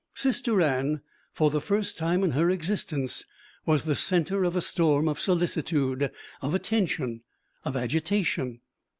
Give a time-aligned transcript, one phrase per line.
[0.15, 1.01] Sister Anne,
[1.31, 3.23] for the first time in her existence,
[3.67, 6.09] was the centre of a storm of solicitude,
[6.41, 7.21] of attention,
[7.63, 8.61] of agitation.